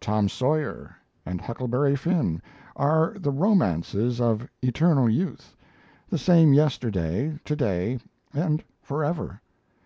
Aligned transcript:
'Tom 0.00 0.28
Sawyer' 0.28 0.94
and 1.24 1.40
'Huckleberry 1.40 1.96
Finn' 1.96 2.42
are 2.76 3.14
the 3.18 3.30
romances 3.30 4.20
of 4.20 4.46
eternal 4.60 5.08
youth, 5.08 5.56
the 6.10 6.18
same 6.18 6.52
yesterday, 6.52 7.40
to 7.46 7.56
day, 7.56 7.98
and 8.34 8.62
forever. 8.82 9.40